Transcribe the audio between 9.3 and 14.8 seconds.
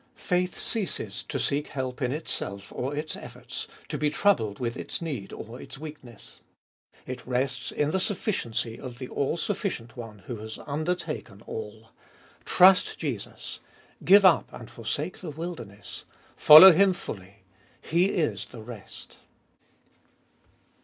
sufficient One who has undertaken all. Trust Jesus. Give up and